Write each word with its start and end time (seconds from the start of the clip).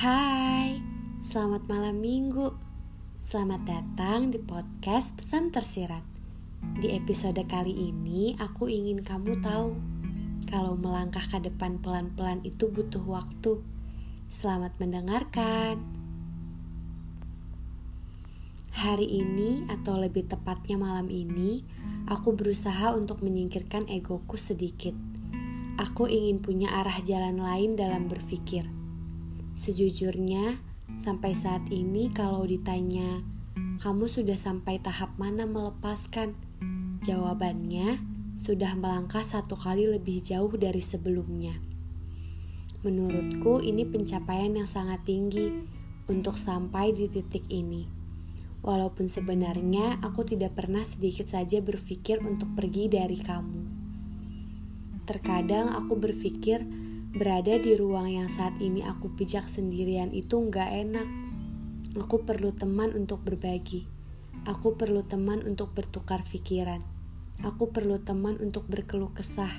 Hai, 0.00 0.80
selamat 1.20 1.68
malam 1.68 2.00
minggu. 2.00 2.56
Selamat 3.20 3.68
datang 3.68 4.32
di 4.32 4.40
podcast 4.40 5.20
Pesan 5.20 5.52
Tersirat. 5.52 6.00
Di 6.80 6.96
episode 6.96 7.36
kali 7.44 7.92
ini, 7.92 8.32
aku 8.40 8.72
ingin 8.72 9.04
kamu 9.04 9.44
tahu 9.44 9.76
kalau 10.48 10.72
melangkah 10.80 11.20
ke 11.20 11.44
depan 11.44 11.84
pelan-pelan 11.84 12.40
itu 12.48 12.72
butuh 12.72 13.04
waktu. 13.04 13.60
Selamat 14.32 14.72
mendengarkan. 14.80 15.84
Hari 18.72 19.04
ini, 19.04 19.68
atau 19.68 20.00
lebih 20.00 20.32
tepatnya 20.32 20.80
malam 20.80 21.12
ini, 21.12 21.60
aku 22.08 22.32
berusaha 22.32 22.96
untuk 22.96 23.20
menyingkirkan 23.20 23.84
egoku 23.92 24.40
sedikit. 24.40 24.96
Aku 25.76 26.08
ingin 26.08 26.40
punya 26.40 26.72
arah 26.72 27.04
jalan 27.04 27.36
lain 27.36 27.76
dalam 27.76 28.08
berpikir 28.08 28.79
Sejujurnya, 29.60 30.56
sampai 30.96 31.36
saat 31.36 31.68
ini 31.68 32.08
kalau 32.08 32.48
ditanya, 32.48 33.20
kamu 33.84 34.08
sudah 34.08 34.40
sampai 34.40 34.80
tahap 34.80 35.20
mana 35.20 35.44
melepaskan? 35.44 36.32
Jawabannya, 37.04 38.00
sudah 38.40 38.72
melangkah 38.72 39.20
satu 39.20 39.60
kali 39.60 39.84
lebih 39.84 40.24
jauh 40.24 40.48
dari 40.56 40.80
sebelumnya. 40.80 41.60
Menurutku 42.80 43.60
ini 43.60 43.84
pencapaian 43.84 44.56
yang 44.56 44.64
sangat 44.64 45.04
tinggi 45.04 45.52
untuk 46.08 46.40
sampai 46.40 46.96
di 46.96 47.12
titik 47.12 47.44
ini. 47.52 47.84
Walaupun 48.64 49.12
sebenarnya 49.12 50.00
aku 50.00 50.24
tidak 50.24 50.56
pernah 50.56 50.88
sedikit 50.88 51.28
saja 51.28 51.60
berpikir 51.60 52.24
untuk 52.24 52.48
pergi 52.56 52.88
dari 52.88 53.20
kamu. 53.20 53.60
Terkadang 55.04 55.76
aku 55.76 56.00
berpikir 56.00 56.64
Berada 57.10 57.58
di 57.58 57.74
ruang 57.74 58.06
yang 58.06 58.30
saat 58.30 58.54
ini 58.62 58.86
aku 58.86 59.10
pijak 59.18 59.50
sendirian 59.50 60.14
itu 60.14 60.38
nggak 60.38 60.70
enak. 60.70 61.08
Aku 61.98 62.22
perlu 62.22 62.54
teman 62.54 62.94
untuk 62.94 63.26
berbagi. 63.26 63.90
Aku 64.46 64.78
perlu 64.78 65.02
teman 65.02 65.42
untuk 65.42 65.74
bertukar 65.74 66.22
pikiran. 66.22 66.86
Aku 67.42 67.74
perlu 67.74 67.98
teman 67.98 68.38
untuk 68.38 68.70
berkeluh 68.70 69.10
kesah. 69.10 69.50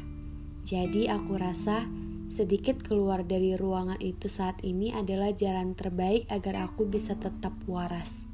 Jadi 0.64 1.12
aku 1.12 1.36
rasa 1.36 1.84
sedikit 2.32 2.80
keluar 2.88 3.28
dari 3.28 3.60
ruangan 3.60 4.00
itu 4.00 4.32
saat 4.32 4.64
ini 4.64 4.96
adalah 4.96 5.36
jalan 5.36 5.76
terbaik 5.76 6.32
agar 6.32 6.72
aku 6.72 6.88
bisa 6.88 7.20
tetap 7.20 7.52
waras. 7.68 8.32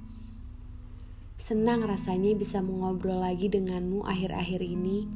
Senang 1.41 1.81
rasanya 1.81 2.37
bisa 2.37 2.61
mengobrol 2.61 3.25
lagi 3.25 3.49
denganmu 3.49 4.05
akhir-akhir 4.05 4.61
ini 4.61 5.09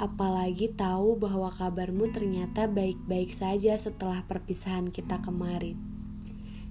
apalagi 0.00 0.72
tahu 0.72 1.18
bahwa 1.20 1.52
kabarmu 1.52 2.12
ternyata 2.12 2.68
baik-baik 2.68 3.32
saja 3.32 3.76
setelah 3.76 4.24
perpisahan 4.24 4.88
kita 4.88 5.20
kemarin. 5.20 5.76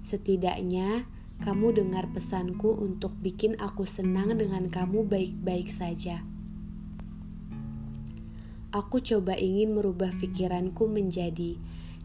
Setidaknya, 0.01 1.05
kamu 1.41 1.73
dengar 1.73 2.09
pesanku 2.13 2.69
untuk 2.77 3.17
bikin 3.17 3.57
aku 3.57 3.89
senang 3.89 4.37
dengan 4.37 4.69
kamu 4.69 5.09
baik-baik 5.09 5.73
saja. 5.73 6.21
Aku 8.71 9.03
coba 9.03 9.35
ingin 9.35 9.73
merubah 9.75 10.13
pikiranku 10.15 10.87
menjadi 10.87 11.59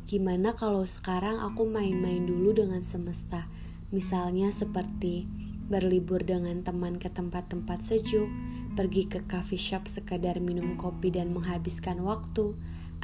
gimana 0.07 0.57
kalau 0.57 0.83
sekarang 0.87 1.39
aku 1.39 1.69
main-main 1.69 2.25
dulu 2.25 2.57
dengan 2.57 2.83
semesta, 2.83 3.47
misalnya 3.95 4.51
seperti 4.51 5.29
berlibur 5.67 6.23
dengan 6.23 6.63
teman 6.63 6.99
ke 6.99 7.11
tempat-tempat 7.11 7.83
sejuk, 7.83 8.31
pergi 8.79 9.11
ke 9.11 9.27
coffee 9.27 9.61
shop 9.61 9.91
sekadar 9.91 10.39
minum 10.39 10.79
kopi 10.79 11.11
dan 11.11 11.35
menghabiskan 11.35 12.03
waktu, 12.03 12.55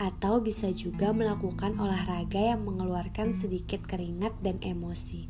atau 0.00 0.40
bisa 0.40 0.72
juga 0.72 1.12
melakukan 1.12 1.76
olahraga 1.76 2.56
yang 2.56 2.64
mengeluarkan 2.64 3.36
sedikit 3.36 3.84
keringat 3.84 4.32
dan 4.40 4.56
emosi. 4.64 5.28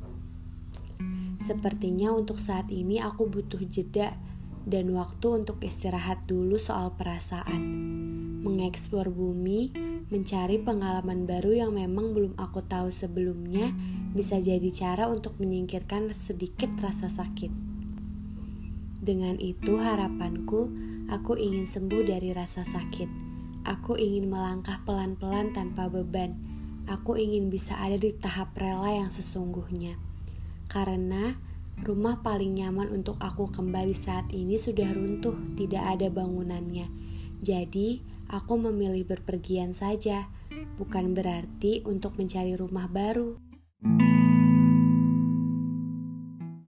Sepertinya 1.42 2.14
untuk 2.14 2.39
saat 2.39 2.70
ini 2.70 3.02
aku 3.02 3.27
butuh 3.27 3.58
jeda 3.67 4.14
dan 4.62 4.95
waktu 4.95 5.42
untuk 5.42 5.58
istirahat 5.58 6.23
dulu 6.30 6.55
soal 6.55 6.95
perasaan, 6.95 7.62
mengeksplor 8.46 9.11
bumi, 9.11 9.74
mencari 10.11 10.58
pengalaman 10.58 11.29
baru 11.29 11.67
yang 11.67 11.73
memang 11.77 12.17
belum 12.17 12.35
aku 12.40 12.64
tahu 12.64 12.89
sebelumnya 12.89 13.70
bisa 14.17 14.40
jadi 14.40 14.70
cara 14.73 15.07
untuk 15.07 15.39
menyingkirkan 15.39 16.11
sedikit 16.17 16.73
rasa 16.80 17.07
sakit. 17.13 17.52
Dengan 19.02 19.35
itu 19.42 19.83
harapanku, 19.83 20.70
aku 21.11 21.35
ingin 21.35 21.67
sembuh 21.67 22.07
dari 22.07 22.30
rasa 22.30 22.62
sakit. 22.62 23.11
Aku 23.67 23.98
ingin 23.98 24.30
melangkah 24.30 24.79
pelan-pelan 24.86 25.51
tanpa 25.51 25.91
beban. 25.91 26.39
Aku 26.86 27.18
ingin 27.18 27.51
bisa 27.51 27.79
ada 27.79 27.98
di 27.98 28.14
tahap 28.14 28.55
rela 28.55 28.91
yang 28.91 29.11
sesungguhnya. 29.11 29.98
Karena 30.70 31.35
rumah 31.83 32.23
paling 32.23 32.58
nyaman 32.62 32.95
untuk 32.95 33.18
aku 33.18 33.51
kembali 33.51 33.95
saat 33.95 34.30
ini 34.30 34.55
sudah 34.55 34.91
runtuh, 34.95 35.35
tidak 35.58 35.83
ada 35.98 36.07
bangunannya. 36.07 37.11
Jadi, 37.42 38.07
aku 38.30 38.55
memilih 38.55 39.03
berpergian 39.03 39.75
saja, 39.75 40.30
bukan 40.79 41.11
berarti 41.11 41.83
untuk 41.83 42.14
mencari 42.14 42.55
rumah 42.55 42.86
baru. 42.86 43.35
thank 43.83 44.11